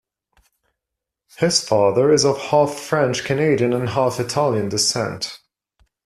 [1.37, 5.37] His father is of half French-Canadian and half Italian descent.